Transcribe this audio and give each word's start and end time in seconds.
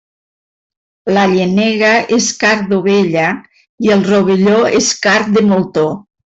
La 1.17 1.25
llenega 1.33 1.91
és 2.17 2.31
carn 2.45 2.65
d'ovella 2.73 3.29
i 3.89 3.95
el 3.99 4.05
rovelló 4.11 4.59
és 4.83 4.93
carn 5.07 5.41
de 5.41 5.49
moltó. 5.55 5.89